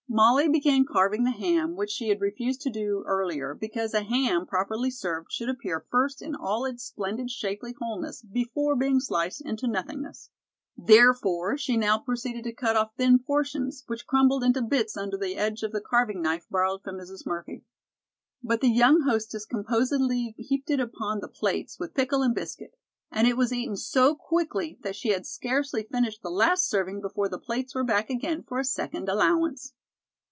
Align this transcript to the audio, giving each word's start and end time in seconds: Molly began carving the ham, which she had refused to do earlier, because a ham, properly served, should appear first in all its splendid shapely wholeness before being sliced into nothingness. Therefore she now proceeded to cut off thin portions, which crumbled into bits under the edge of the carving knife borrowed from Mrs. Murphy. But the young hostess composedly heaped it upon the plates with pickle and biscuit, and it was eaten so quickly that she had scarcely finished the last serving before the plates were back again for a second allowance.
Molly 0.13 0.49
began 0.49 0.83
carving 0.83 1.23
the 1.23 1.31
ham, 1.31 1.77
which 1.77 1.89
she 1.91 2.09
had 2.09 2.19
refused 2.19 2.59
to 2.63 2.69
do 2.69 3.01
earlier, 3.07 3.55
because 3.55 3.93
a 3.93 4.03
ham, 4.03 4.45
properly 4.45 4.91
served, 4.91 5.31
should 5.31 5.47
appear 5.47 5.85
first 5.89 6.21
in 6.21 6.35
all 6.35 6.65
its 6.65 6.83
splendid 6.83 7.29
shapely 7.31 7.73
wholeness 7.79 8.21
before 8.21 8.75
being 8.75 8.99
sliced 8.99 9.39
into 9.39 9.69
nothingness. 9.69 10.29
Therefore 10.75 11.57
she 11.57 11.77
now 11.77 11.97
proceeded 11.97 12.43
to 12.43 12.51
cut 12.51 12.75
off 12.75 12.91
thin 12.97 13.19
portions, 13.19 13.85
which 13.87 14.05
crumbled 14.05 14.43
into 14.43 14.61
bits 14.61 14.97
under 14.97 15.15
the 15.17 15.37
edge 15.37 15.63
of 15.63 15.71
the 15.71 15.79
carving 15.79 16.21
knife 16.21 16.45
borrowed 16.51 16.83
from 16.83 16.97
Mrs. 16.97 17.25
Murphy. 17.25 17.63
But 18.43 18.59
the 18.59 18.67
young 18.69 19.03
hostess 19.03 19.45
composedly 19.45 20.35
heaped 20.37 20.69
it 20.69 20.81
upon 20.81 21.21
the 21.21 21.29
plates 21.29 21.79
with 21.79 21.93
pickle 21.93 22.21
and 22.21 22.35
biscuit, 22.35 22.73
and 23.13 23.27
it 23.29 23.37
was 23.37 23.53
eaten 23.53 23.77
so 23.77 24.15
quickly 24.15 24.77
that 24.81 24.97
she 24.97 25.11
had 25.11 25.25
scarcely 25.25 25.83
finished 25.83 26.21
the 26.21 26.29
last 26.29 26.67
serving 26.69 26.99
before 26.99 27.29
the 27.29 27.39
plates 27.39 27.73
were 27.73 27.85
back 27.85 28.09
again 28.09 28.43
for 28.43 28.59
a 28.59 28.65
second 28.65 29.07
allowance. 29.07 29.71